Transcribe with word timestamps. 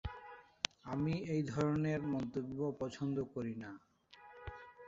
আমি 0.85 1.13
এই 1.33 1.41
ধরণের 1.43 2.01
মন্তব্য 2.13 2.57
পছন্দ 2.81 3.17
করি 3.33 3.53
না। 3.63 3.71